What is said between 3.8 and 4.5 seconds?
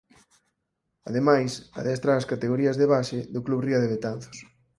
de Betanzos.